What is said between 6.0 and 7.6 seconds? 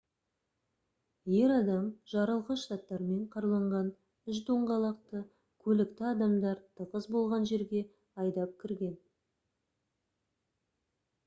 адамдар тығыз болған